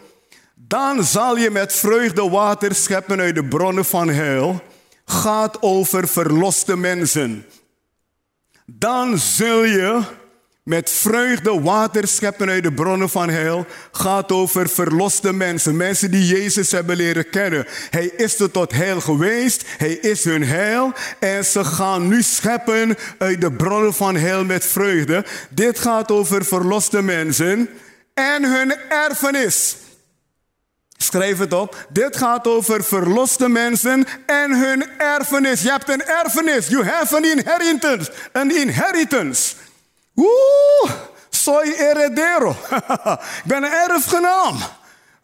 Dan 0.55 1.05
zal 1.05 1.37
je 1.37 1.51
met 1.51 1.73
vreugde 1.73 2.29
water 2.31 2.75
scheppen 2.75 3.21
uit 3.21 3.35
de 3.35 3.45
bronnen 3.45 3.85
van 3.85 4.09
hel 4.09 4.63
gaat 5.07 5.63
over 5.63 6.09
verloste 6.09 6.77
mensen. 6.77 7.47
Dan 8.67 9.19
zul 9.19 9.65
je 9.65 10.03
met 10.63 10.91
vreugde 10.91 11.61
water 11.61 12.09
scheppen 12.09 12.49
uit 12.49 12.63
de 12.63 12.73
bronnen 12.73 13.09
van 13.09 13.29
heil. 13.29 13.67
Gaat 13.93 14.33
over 14.33 14.69
verloste 14.69 15.33
mensen. 15.33 15.77
Mensen 15.77 16.11
die 16.11 16.27
Jezus 16.27 16.71
hebben 16.71 16.97
leren 16.97 17.31
kennen. 17.31 17.67
Hij 17.91 18.07
is 18.07 18.39
er 18.39 18.51
tot 18.51 18.73
heil 18.73 19.01
geweest. 19.01 19.65
Hij 19.77 19.93
is 19.93 20.25
hun 20.25 20.45
heil. 20.45 20.93
En 21.21 21.45
ze 21.45 21.65
gaan 21.65 22.09
nu 22.09 22.23
scheppen 22.23 22.97
uit 23.19 23.41
de 23.41 23.53
bronnen 23.53 23.95
van 23.95 24.17
heil 24.17 24.45
met 24.45 24.67
vreugde. 24.67 25.25
Dit 25.51 25.79
gaat 25.79 26.11
over 26.11 26.45
verloste 26.45 27.03
mensen. 27.03 27.69
En 28.15 28.45
hun 28.45 28.77
erfenis. 28.89 29.77
Schrijf 30.97 31.39
het 31.39 31.53
op. 31.53 31.87
Dit 31.89 32.17
gaat 32.17 32.47
over 32.47 32.85
verloste 32.85 33.49
mensen 33.49 34.07
en 34.27 34.59
hun 34.59 34.99
erfenis. 34.99 35.63
Je 35.63 35.71
hebt 35.71 35.89
een 35.89 36.05
erfenis. 36.05 36.69
You 36.69 36.87
have 36.87 37.17
an 37.17 37.25
inheritance. 37.25 38.13
Een 38.33 38.57
inheritance. 38.57 39.55
Oeh, 40.17 40.91
soy 41.31 41.75
heredero. 41.77 42.51
Ik 43.43 43.45
ben 43.45 43.63
een 43.63 43.73
erfgenaam. 43.73 44.59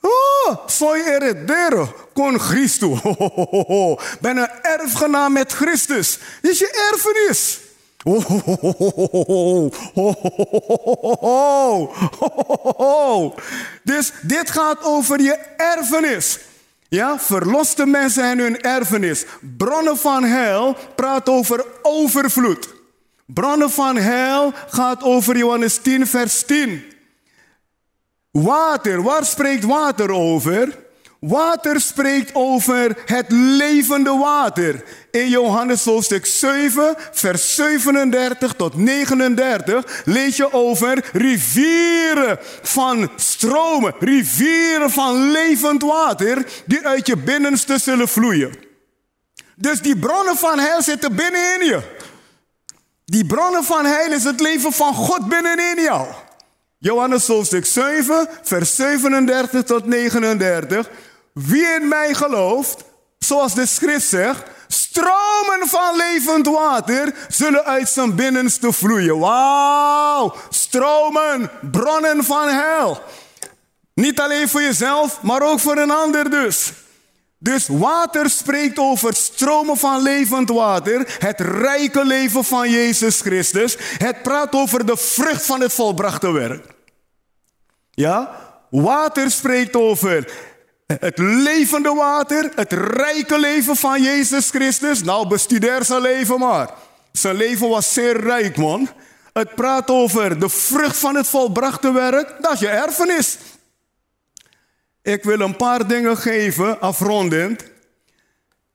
Oh, 0.01 0.67
soy 0.67 1.03
heredero 1.03 2.09
con 2.15 2.41
Christo. 2.41 2.99
Ben 4.21 4.37
een 4.37 4.51
erfgenaam 4.63 5.33
met 5.33 5.53
Christus. 5.53 6.19
Dit 6.41 6.51
is 6.53 6.59
je 6.59 6.91
erfenis. 6.93 7.61
Dus 13.85 14.13
dit 14.23 14.51
gaat 14.51 14.85
over 14.85 15.21
je 15.21 15.33
erfenis. 15.57 16.39
Ja, 16.89 17.19
verloste 17.19 17.87
mensen 17.87 18.25
en 18.25 18.39
hun 18.39 18.61
erfenis. 18.61 19.25
Bronnen 19.57 19.97
van 19.97 20.25
hel 20.25 20.77
praat 20.95 21.29
over 21.29 21.65
overvloed. 21.83 22.69
Bronnen 23.27 23.71
van 23.71 23.97
hel 23.97 24.53
gaat 24.69 25.03
over 25.03 25.37
Johannes 25.37 25.79
10, 25.79 26.07
vers 26.07 26.43
10. 26.43 26.85
Water, 28.31 29.03
waar 29.03 29.25
spreekt 29.25 29.65
water 29.65 30.11
over? 30.11 30.82
Water 31.27 31.81
spreekt 31.81 32.31
over 32.35 33.03
het 33.05 33.27
levende 33.29 34.11
water. 34.11 34.85
In 35.11 35.29
Johannes 35.29 35.85
hoofdstuk 35.85 36.27
7, 36.27 36.95
vers 37.13 37.55
37 37.55 38.53
tot 38.53 38.77
39 38.77 40.03
lees 40.05 40.37
je 40.37 40.53
over 40.53 41.05
rivieren 41.13 42.39
van 42.63 43.11
stromen, 43.17 43.95
rivieren 43.99 44.91
van 44.91 45.31
levend 45.31 45.83
water 45.83 46.47
die 46.67 46.87
uit 46.87 47.07
je 47.07 47.17
binnenste 47.17 47.79
zullen 47.79 48.09
vloeien. 48.09 48.55
Dus 49.57 49.81
die 49.81 49.99
bronnen 49.99 50.37
van 50.37 50.59
heil 50.59 50.83
zitten 50.83 51.17
binnenin 51.17 51.67
je. 51.67 51.81
Die 53.05 53.27
bronnen 53.27 53.65
van 53.65 53.85
heil 53.85 54.13
is 54.13 54.25
het 54.25 54.41
leven 54.41 54.73
van 54.73 54.95
God 54.95 55.29
binnenin 55.29 55.83
jou. 55.83 56.07
Johannes 56.79 57.27
hoofdstuk 57.27 57.67
7, 57.67 58.29
vers 58.43 58.77
37 58.77 59.63
tot 59.63 59.87
39. 59.87 60.91
Wie 61.33 61.67
in 61.67 61.89
mij 61.89 62.15
gelooft, 62.15 62.85
zoals 63.19 63.55
de 63.55 63.67
schrift 63.67 64.09
zegt, 64.09 64.43
stromen 64.69 65.69
van 65.69 65.97
levend 65.97 66.47
water 66.47 67.15
zullen 67.29 67.65
uit 67.65 67.89
zijn 67.89 68.15
binnenste 68.15 68.73
vloeien. 68.73 69.19
Wauw, 69.19 70.35
stromen, 70.49 71.51
bronnen 71.71 72.25
van 72.25 72.49
hel. 72.49 73.03
Niet 73.95 74.21
alleen 74.21 74.49
voor 74.49 74.63
jezelf, 74.63 75.23
maar 75.23 75.43
ook 75.43 75.61
voor 75.61 75.77
een 75.77 75.91
ander 75.91 76.31
dus. 76.31 76.73
Dus 77.39 77.67
water 77.69 78.31
spreekt 78.31 78.79
over 78.79 79.15
stromen 79.15 79.77
van 79.77 80.03
levend 80.03 80.49
water, 80.49 81.17
het 81.19 81.41
rijke 81.41 82.05
leven 82.05 82.45
van 82.45 82.71
Jezus 82.71 83.21
Christus. 83.21 83.77
Het 83.79 84.23
praat 84.23 84.55
over 84.55 84.87
de 84.87 84.97
vrucht 84.97 85.47
van 85.47 85.61
het 85.61 85.73
volbrachte 85.73 86.31
werk. 86.31 86.67
Ja? 87.91 88.41
Water 88.71 89.31
spreekt 89.31 89.77
over 89.77 90.33
het 91.01 91.19
levende 91.19 91.95
water, 91.95 92.51
het 92.55 92.73
rijke 92.73 93.39
leven 93.39 93.77
van 93.77 94.03
Jezus 94.03 94.51
Christus. 94.51 95.03
Nou, 95.03 95.29
bestudeer 95.29 95.85
zijn 95.85 96.01
leven 96.01 96.39
maar. 96.39 96.71
Zijn 97.13 97.37
leven 97.37 97.69
was 97.69 97.93
zeer 97.93 98.21
rijk, 98.21 98.57
man. 98.57 98.89
Het 99.33 99.55
praat 99.55 99.91
over 99.91 100.41
de 100.41 100.49
vrucht 100.49 100.97
van 100.99 101.15
het 101.15 101.27
volbrachte 101.27 101.93
werk. 101.93 102.35
Dat 102.41 102.53
is 102.53 102.61
je 102.61 102.69
erfenis. 102.69 103.39
Ik 105.03 105.25
wil 105.25 105.41
een 105.41 105.57
paar 105.57 105.87
dingen 105.87 106.17
geven, 106.17 106.81
afrondend. 106.81 107.65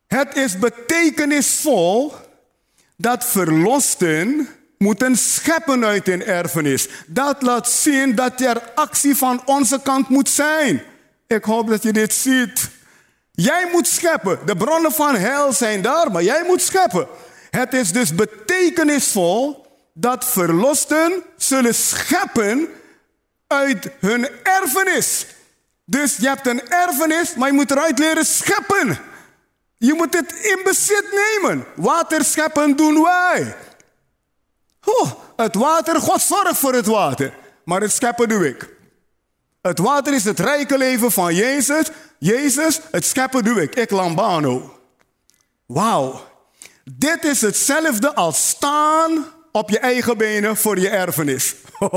Het 0.08 0.36
is 0.36 0.60
betekenisvol 0.60 2.14
dat 2.96 3.26
verlosten 3.26 4.48
moeten 4.78 5.16
scheppen 5.16 5.86
uit 5.86 6.06
hun 6.06 6.24
erfenis. 6.24 6.88
Dat 7.08 7.42
laat 7.42 7.70
zien 7.70 8.16
dat 8.16 8.42
er 8.42 8.62
actie 8.76 9.16
van 9.16 9.42
onze 9.46 9.80
kant 9.84 10.10
moet 10.10 10.30
zijn. 10.30 10.84
Ik 11.28 11.44
hoop 11.44 11.68
dat 11.68 11.84
je 11.84 11.94
dit 11.94 12.14
ziet. 12.14 12.70
Jij 13.32 13.70
moet 13.72 13.88
scheppen. 13.88 14.40
De 14.46 14.56
bronnen 14.56 14.92
van 14.92 15.16
hel 15.16 15.54
zijn 15.54 15.82
daar, 15.82 16.12
maar 16.12 16.24
jij 16.24 16.44
moet 16.48 16.62
scheppen. 16.62 17.08
Het 17.50 17.74
is 17.74 17.92
dus 17.92 18.16
betekenisvol 18.16 19.66
dat 19.94 20.26
verlosten 20.26 21.24
zullen 21.38 21.76
scheppen 21.76 22.68
uit 23.48 23.90
hun 24.00 24.30
erfenis. 24.44 25.26
Dus 25.86 26.18
je 26.18 26.28
hebt 26.28 26.48
een 26.48 26.70
erfenis, 26.70 27.36
maar 27.36 27.48
je 27.48 27.54
moet 27.54 27.72
eruit 27.72 28.00
leren 28.00 28.26
scheppen. 28.26 29.00
Je 29.78 29.94
moet 29.94 30.14
het 30.14 30.34
in 30.34 30.60
bezit 30.64 31.06
nemen. 31.12 31.66
Water 31.76 32.24
scheppen 32.24 32.76
doen 32.76 33.04
wij. 33.04 33.56
Oh, 34.84 35.12
het 35.36 35.56
water, 35.56 35.96
God 36.02 36.22
zorgt 36.22 36.58
voor 36.58 36.74
het 36.74 36.86
water. 36.86 37.34
Maar 37.66 37.82
het 37.82 37.92
scheppen 37.92 38.30
doe 38.30 38.48
ik. 38.48 38.77
Het 39.68 39.80
water 39.80 40.14
is 40.14 40.24
het 40.24 40.40
rijke 40.40 40.78
leven 40.78 41.12
van 41.12 41.36
Jezus. 41.36 41.90
Jezus, 42.20 42.80
het 42.92 43.06
scheppen 43.06 43.44
doe 43.44 43.62
ik. 43.62 43.76
Ik 43.76 43.90
lambano. 43.92 44.80
Wauw. 45.66 46.22
Dit 46.84 47.24
is 47.24 47.42
hetzelfde 47.42 48.16
als 48.16 48.48
staan 48.48 49.26
op 49.52 49.70
je 49.70 49.80
eigen 49.80 50.18
benen 50.18 50.58
voor 50.58 50.80
je 50.80 50.90
erfenis. 50.90 51.56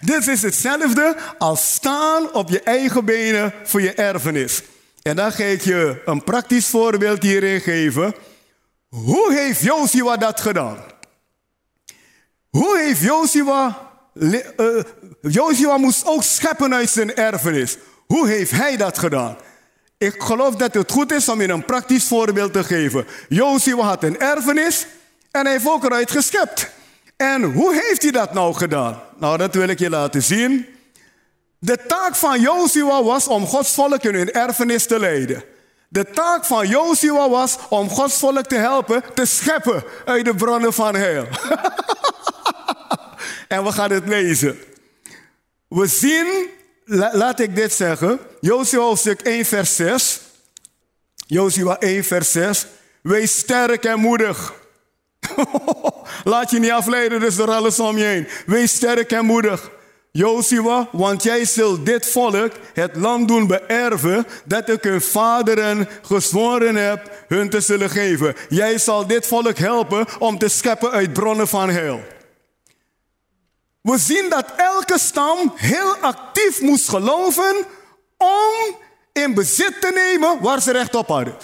Dit 0.00 0.26
is 0.26 0.42
hetzelfde 0.42 1.16
als 1.38 1.72
staan 1.74 2.32
op 2.34 2.48
je 2.48 2.60
eigen 2.62 3.04
benen 3.04 3.52
voor 3.64 3.80
je 3.80 3.92
erfenis. 3.94 4.62
En 5.02 5.16
dan 5.16 5.32
ga 5.32 5.44
ik 5.44 5.62
je 5.62 6.02
een 6.04 6.24
praktisch 6.24 6.66
voorbeeld 6.66 7.22
hierin 7.22 7.60
geven. 7.60 8.14
Hoe 8.88 9.32
heeft 9.32 9.60
Joshua 9.60 10.16
dat 10.16 10.40
gedaan? 10.40 10.78
Hoe 12.56 12.78
heeft 12.78 13.00
Joshua... 13.00 13.78
Uh, 14.14 14.82
Joshua 15.20 15.76
moest 15.76 16.06
ook 16.06 16.22
scheppen 16.22 16.74
uit 16.74 16.90
zijn 16.90 17.14
erfenis. 17.14 17.76
Hoe 18.06 18.28
heeft 18.28 18.50
hij 18.50 18.76
dat 18.76 18.98
gedaan? 18.98 19.36
Ik 19.98 20.22
geloof 20.22 20.54
dat 20.54 20.74
het 20.74 20.92
goed 20.92 21.12
is 21.12 21.28
om 21.28 21.40
je 21.40 21.48
een 21.48 21.64
praktisch 21.64 22.04
voorbeeld 22.04 22.52
te 22.52 22.64
geven. 22.64 23.06
Joshua 23.28 23.82
had 23.82 24.02
een 24.02 24.18
erfenis 24.18 24.86
en 25.30 25.42
hij 25.42 25.52
heeft 25.52 25.68
ook 25.68 25.84
eruit 25.84 26.10
geschept. 26.10 26.70
En 27.16 27.42
hoe 27.42 27.74
heeft 27.74 28.02
hij 28.02 28.10
dat 28.10 28.32
nou 28.32 28.54
gedaan? 28.54 29.00
Nou, 29.18 29.36
dat 29.36 29.54
wil 29.54 29.68
ik 29.68 29.78
je 29.78 29.90
laten 29.90 30.22
zien. 30.22 30.66
De 31.58 31.78
taak 31.86 32.14
van 32.14 32.40
Joshua 32.40 33.02
was 33.02 33.28
om 33.28 33.46
Gods 33.46 33.74
volk 33.74 34.02
in 34.02 34.14
hun 34.14 34.32
erfenis 34.32 34.86
te 34.86 34.98
leiden. 34.98 35.44
De 35.88 36.10
taak 36.10 36.44
van 36.44 36.68
Joshua 36.68 37.28
was 37.28 37.56
om 37.68 37.88
Gods 37.88 38.18
volk 38.18 38.46
te 38.46 38.56
helpen 38.56 39.02
te 39.14 39.24
scheppen 39.24 39.84
uit 40.04 40.24
de 40.24 40.34
bronnen 40.34 40.72
van 40.72 40.94
heil. 40.94 41.26
en 43.48 43.64
we 43.64 43.72
gaan 43.72 43.90
het 43.90 44.08
lezen. 44.08 44.58
We 45.68 45.86
zien, 45.86 46.48
laat 47.12 47.40
ik 47.40 47.54
dit 47.54 47.72
zeggen, 47.72 48.18
Joshua 48.40 48.80
hoofdstuk 48.80 49.20
1 49.20 49.44
vers 49.44 49.76
6. 49.76 50.20
Jozua 51.26 51.78
1, 51.78 52.04
vers 52.04 52.32
6. 52.32 52.66
Wees 53.02 53.38
sterk 53.38 53.84
en 53.84 53.98
moedig. 53.98 54.54
Laat 56.24 56.50
je 56.50 56.58
niet 56.58 56.70
afleiden 56.70 57.20
dus 57.20 57.36
door 57.36 57.50
alles 57.50 57.80
om 57.80 57.98
je 57.98 58.04
heen. 58.04 58.28
Wees 58.46 58.74
sterk 58.74 59.12
en 59.12 59.24
moedig. 59.24 59.70
Jozua, 60.12 60.88
want 60.92 61.22
jij 61.22 61.44
zult 61.44 61.86
dit 61.86 62.06
volk 62.06 62.52
het 62.74 62.96
land 62.96 63.28
doen 63.28 63.46
beërven 63.46 64.26
dat 64.44 64.68
ik 64.68 64.82
hun 64.82 65.00
vaderen 65.00 65.88
gezworen 66.02 66.76
heb 66.76 67.24
hun 67.28 67.50
te 67.50 67.60
zullen 67.60 67.90
geven. 67.90 68.34
Jij 68.48 68.78
zal 68.78 69.06
dit 69.06 69.26
volk 69.26 69.58
helpen 69.58 70.06
om 70.18 70.38
te 70.38 70.48
scheppen 70.48 70.90
uit 70.90 71.12
bronnen 71.12 71.48
van 71.48 71.70
heil. 71.70 72.00
We 73.86 73.98
zien 73.98 74.28
dat 74.28 74.44
elke 74.56 74.98
stam 74.98 75.52
heel 75.54 75.96
actief 76.00 76.60
moest 76.60 76.88
geloven 76.88 77.56
om 78.16 78.76
in 79.12 79.34
bezit 79.34 79.80
te 79.80 79.90
nemen 79.94 80.42
waar 80.42 80.62
ze 80.62 80.72
recht 80.72 80.94
op 80.94 81.08
hadden. 81.08 81.36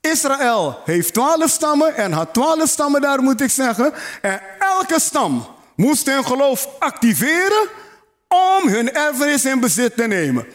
Israël 0.00 0.80
heeft 0.84 1.12
twaalf 1.12 1.50
stammen 1.50 1.96
en 1.96 2.12
had 2.12 2.34
twaalf 2.34 2.68
stammen 2.68 3.00
daar 3.00 3.22
moet 3.22 3.40
ik 3.40 3.50
zeggen. 3.50 3.92
En 4.22 4.40
elke 4.58 5.00
stam 5.00 5.46
moest 5.76 6.06
hun 6.06 6.24
geloof 6.24 6.68
activeren 6.78 7.68
om 8.28 8.68
hun 8.68 8.92
erfenis 8.92 9.44
in 9.44 9.60
bezit 9.60 9.96
te 9.96 10.06
nemen. 10.06 10.46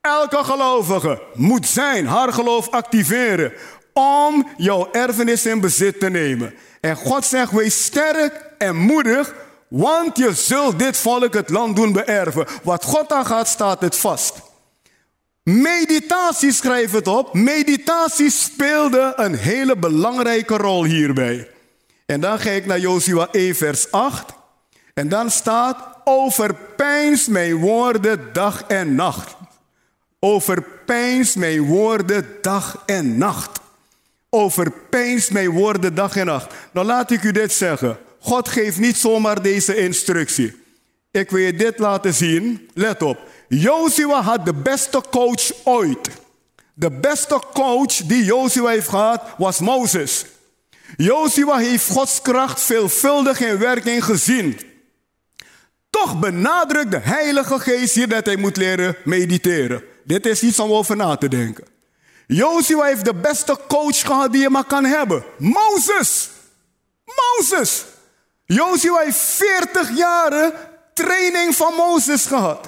Elke 0.00 0.44
gelovige 0.44 1.22
moet 1.34 1.66
zijn, 1.66 2.06
haar 2.06 2.32
geloof 2.32 2.68
activeren 2.68 3.52
om 3.92 4.48
jouw 4.56 4.88
erfenis 4.92 5.46
in 5.46 5.60
bezit 5.60 6.00
te 6.00 6.10
nemen. 6.10 6.54
En 6.80 6.96
God 6.96 7.24
zegt, 7.24 7.52
wees 7.52 7.84
sterk 7.84 8.44
en 8.58 8.76
moedig, 8.76 9.34
want 9.68 10.16
je 10.16 10.34
zult 10.34 10.78
dit 10.78 10.96
volk 10.96 11.34
het 11.34 11.50
land 11.50 11.76
doen 11.76 11.92
beërven. 11.92 12.46
Wat 12.62 12.84
God 12.84 13.12
aan 13.12 13.26
gaat, 13.26 13.48
staat 13.48 13.80
het 13.80 13.96
vast. 13.96 14.34
Meditatie, 15.42 16.52
schrijf 16.52 16.92
het 16.92 17.06
op. 17.08 17.34
Meditatie 17.34 18.30
speelde 18.30 19.12
een 19.16 19.34
hele 19.34 19.76
belangrijke 19.76 20.56
rol 20.56 20.84
hierbij. 20.84 21.48
En 22.06 22.20
dan 22.20 22.38
ga 22.38 22.50
ik 22.50 22.66
naar 22.66 22.78
Jozua 22.78 23.28
1, 23.30 23.54
vers 23.54 23.90
8. 23.90 24.24
En 24.94 25.08
dan 25.08 25.30
staat, 25.30 25.76
overpijns 26.04 27.26
mijn 27.26 27.56
woorden 27.56 28.32
dag 28.32 28.62
en 28.62 28.94
nacht. 28.94 29.36
Overpijns 30.18 31.34
mijn 31.34 31.60
woorden 31.62 32.26
dag 32.40 32.82
en 32.86 33.18
nacht. 33.18 33.60
Overpijns 34.30 35.30
mijn 35.30 35.50
woorden 35.50 35.94
dag 35.94 36.16
en 36.16 36.26
nacht. 36.26 36.54
Nou 36.72 36.86
laat 36.86 37.10
ik 37.10 37.22
u 37.22 37.32
dit 37.32 37.52
zeggen. 37.52 37.98
God 38.26 38.48
geeft 38.48 38.78
niet 38.78 38.96
zomaar 38.96 39.42
deze 39.42 39.76
instructie. 39.76 40.62
Ik 41.10 41.30
wil 41.30 41.40
je 41.40 41.54
dit 41.54 41.78
laten 41.78 42.14
zien. 42.14 42.70
Let 42.74 43.02
op. 43.02 43.18
Jozua 43.48 44.22
had 44.22 44.44
de 44.44 44.54
beste 44.54 45.02
coach 45.10 45.50
ooit. 45.64 46.08
De 46.74 46.90
beste 46.90 47.42
coach 47.52 47.94
die 47.94 48.24
Jozua 48.24 48.68
heeft 48.68 48.88
gehad 48.88 49.22
was 49.38 49.58
Mozes. 49.58 50.24
Jozua 50.96 51.56
heeft 51.56 51.90
Gods 51.90 52.22
kracht 52.22 52.60
veelvuldig 52.60 53.40
in 53.40 53.58
werking 53.58 54.04
gezien. 54.04 54.60
Toch 55.90 56.18
benadrukt 56.18 56.90
de 56.90 57.00
Heilige 57.00 57.58
Geest 57.58 57.94
hier 57.94 58.08
dat 58.08 58.26
hij 58.26 58.36
moet 58.36 58.56
leren 58.56 58.96
mediteren. 59.04 59.82
Dit 60.04 60.26
is 60.26 60.42
iets 60.42 60.58
om 60.58 60.70
over 60.70 60.96
na 60.96 61.16
te 61.16 61.28
denken. 61.28 61.64
Jozua 62.26 62.84
heeft 62.84 63.04
de 63.04 63.14
beste 63.14 63.58
coach 63.68 64.00
gehad 64.00 64.32
die 64.32 64.40
je 64.40 64.50
maar 64.50 64.66
kan 64.66 64.84
hebben. 64.84 65.24
Mozes. 65.38 66.28
Mozes. 67.04 67.84
Jozua 68.46 69.00
heeft 69.00 69.18
40 69.18 69.96
jaren 69.96 70.52
training 70.94 71.54
van 71.54 71.74
Mozes 71.74 72.26
gehad. 72.26 72.66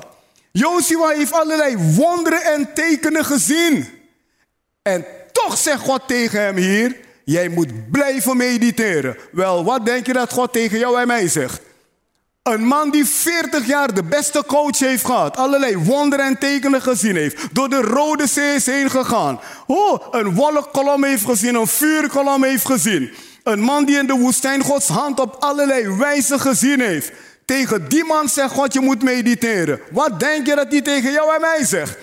Jozua 0.53 1.09
heeft 1.09 1.33
allerlei 1.33 1.77
wonderen 1.77 2.43
en 2.43 2.75
tekenen 2.75 3.25
gezien. 3.25 3.89
En 4.83 5.05
toch 5.33 5.59
zegt 5.59 5.81
God 5.81 6.03
tegen 6.07 6.41
hem 6.41 6.57
hier: 6.57 6.97
Jij 7.25 7.49
moet 7.49 7.91
blijven 7.91 8.37
mediteren. 8.37 9.17
Wel, 9.33 9.65
wat 9.65 9.87
denk 9.87 10.07
je 10.07 10.13
dat 10.13 10.33
God 10.33 10.53
tegen 10.53 10.79
jou 10.79 11.01
en 11.01 11.07
mij 11.07 11.29
zegt? 11.29 11.61
Een 12.43 12.65
man 12.65 12.91
die 12.91 13.07
40 13.07 13.67
jaar 13.67 13.95
de 13.95 14.05
beste 14.05 14.45
coach 14.47 14.79
heeft 14.79 15.05
gehad, 15.05 15.37
allerlei 15.37 15.77
wonderen 15.77 16.27
en 16.27 16.39
tekenen 16.39 16.83
gezien 16.83 17.17
heeft, 17.17 17.55
door 17.55 17.69
de 17.69 17.81
Rode 17.81 18.27
Zee 18.27 18.55
is 18.55 18.67
heen 18.67 18.91
gegaan. 18.91 19.41
Oh, 19.67 20.07
een 20.11 20.35
wolkkolom 20.35 21.05
heeft 21.05 21.25
gezien, 21.25 21.55
een 21.55 21.67
vuurkolom 21.67 22.45
heeft 22.45 22.67
gezien. 22.67 23.11
Een 23.49 23.61
man 23.61 23.85
die 23.85 23.99
in 23.99 24.07
de 24.07 24.19
woestijn 24.19 24.63
Gods 24.63 24.89
hand 24.89 25.21
op 25.21 25.37
allerlei 25.39 25.97
wijzen 25.97 26.41
gezien 26.41 26.81
heeft. 26.81 27.13
Tegen 27.45 27.89
die 27.89 28.05
man 28.05 28.29
zegt 28.29 28.53
God, 28.53 28.73
je 28.73 28.81
moet 28.81 29.03
mediteren. 29.03 29.81
Wat 29.91 30.21
denk 30.21 30.47
je 30.47 30.55
dat 30.55 30.67
hij 30.71 30.83
tegen 30.83 31.13
jou 31.13 31.35
en 31.35 31.41
mij 31.41 31.65
zegt? 31.65 31.99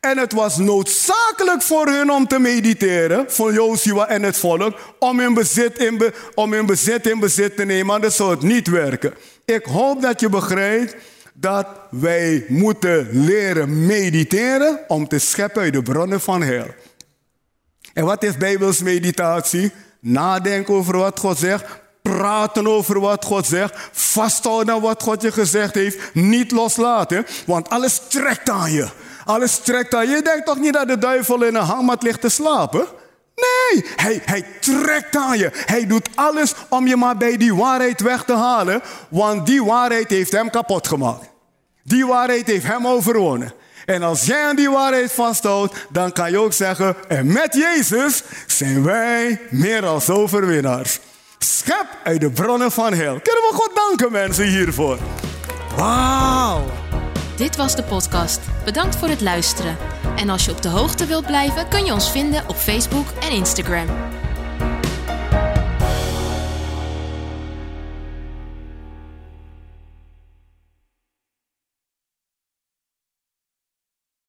En 0.00 0.18
het 0.18 0.32
was 0.32 0.56
noodzakelijk 0.56 1.62
voor 1.62 1.86
hun 1.86 2.10
om 2.10 2.26
te 2.26 2.38
mediteren, 2.38 3.24
voor 3.28 3.52
Joshua 3.52 4.08
en 4.08 4.22
het 4.22 4.36
volk, 4.36 4.94
om 4.98 5.20
hun 5.20 5.34
bezit 5.34 5.78
in, 5.78 5.98
be, 5.98 6.12
om 6.34 6.52
hun 6.52 6.66
bezit, 6.66 7.06
in 7.06 7.18
bezit 7.18 7.56
te 7.56 7.64
nemen, 7.64 7.94
anders 7.94 8.16
zou 8.16 8.30
het 8.30 8.42
niet 8.42 8.68
werken. 8.68 9.14
Ik 9.44 9.64
hoop 9.64 10.02
dat 10.02 10.20
je 10.20 10.28
begrijpt 10.28 10.96
dat 11.32 11.66
wij 11.90 12.44
moeten 12.48 13.08
leren 13.12 13.86
mediteren 13.86 14.80
om 14.88 15.08
te 15.08 15.18
scheppen 15.18 15.62
uit 15.62 15.72
de 15.72 15.82
bronnen 15.82 16.20
van 16.20 16.42
heil. 16.42 16.74
En 17.92 18.04
wat 18.04 18.22
is 18.22 18.36
Bijbels 18.36 18.82
meditatie? 18.82 19.72
Nadenken 20.04 20.74
over 20.74 20.96
wat 20.96 21.18
God 21.18 21.38
zegt, 21.38 21.64
praten 22.02 22.66
over 22.66 23.00
wat 23.00 23.24
God 23.24 23.46
zegt, 23.46 23.74
vasthouden 23.92 24.74
aan 24.74 24.80
wat 24.80 25.02
God 25.02 25.22
je 25.22 25.32
gezegd 25.32 25.74
heeft, 25.74 26.14
niet 26.14 26.50
loslaten, 26.50 27.26
want 27.46 27.68
alles 27.70 28.00
trekt 28.08 28.50
aan 28.50 28.72
je. 28.72 28.88
Alles 29.24 29.58
trekt 29.58 29.94
aan 29.94 30.08
je. 30.08 30.14
Je 30.14 30.22
denkt 30.22 30.46
toch 30.46 30.58
niet 30.58 30.72
dat 30.72 30.88
de 30.88 30.98
duivel 30.98 31.42
in 31.42 31.54
een 31.54 31.62
hangmat 31.62 32.02
ligt 32.02 32.20
te 32.20 32.28
slapen? 32.28 32.86
Nee, 33.34 33.84
hij, 33.96 34.22
hij 34.24 34.46
trekt 34.60 35.16
aan 35.16 35.38
je. 35.38 35.50
Hij 35.52 35.86
doet 35.86 36.08
alles 36.14 36.54
om 36.68 36.86
je 36.86 36.96
maar 36.96 37.16
bij 37.16 37.36
die 37.36 37.54
waarheid 37.54 38.00
weg 38.00 38.24
te 38.24 38.34
halen, 38.34 38.82
want 39.08 39.46
die 39.46 39.64
waarheid 39.64 40.10
heeft 40.10 40.32
hem 40.32 40.50
kapot 40.50 40.88
gemaakt. 40.88 41.30
Die 41.82 42.06
waarheid 42.06 42.46
heeft 42.46 42.66
hem 42.66 42.86
overwonnen. 42.86 43.52
En 43.84 44.02
als 44.02 44.24
jij 44.24 44.44
aan 44.44 44.56
die 44.56 44.70
waarheid 44.70 45.12
vasthoudt, 45.12 45.86
dan 45.88 46.12
kan 46.12 46.30
je 46.30 46.38
ook 46.38 46.52
zeggen, 46.52 46.96
en 47.08 47.32
met 47.32 47.54
Jezus 47.54 48.22
zijn 48.46 48.82
wij 48.84 49.40
meer 49.50 49.86
als 49.86 50.10
overwinnaars. 50.10 50.98
Schep 51.38 51.86
uit 52.04 52.20
de 52.20 52.30
bronnen 52.30 52.72
van 52.72 52.92
heil. 52.92 53.20
Kunnen 53.20 53.42
we 53.42 53.50
God 53.52 53.70
danken 53.74 54.12
mensen 54.12 54.46
hiervoor? 54.46 54.98
Wauw. 55.76 56.64
Dit 57.36 57.56
was 57.56 57.76
de 57.76 57.82
podcast. 57.82 58.40
Bedankt 58.64 58.96
voor 58.96 59.08
het 59.08 59.20
luisteren. 59.20 59.76
En 60.16 60.28
als 60.28 60.44
je 60.44 60.50
op 60.50 60.62
de 60.62 60.68
hoogte 60.68 61.06
wilt 61.06 61.26
blijven, 61.26 61.68
kun 61.68 61.84
je 61.84 61.92
ons 61.92 62.10
vinden 62.10 62.48
op 62.48 62.56
Facebook 62.56 63.06
en 63.20 63.30
Instagram. 63.30 63.86